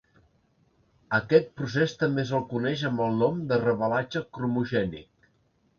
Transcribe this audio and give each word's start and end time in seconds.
A 1.17 1.17
aquest 1.17 1.51
procés 1.61 1.93
també 2.05 2.25
se'l 2.31 2.49
coneix 2.55 2.85
amb 2.91 3.07
el 3.09 3.23
nom 3.25 3.45
de 3.53 3.61
revelatge 3.67 4.27
cromogènic. 4.39 5.33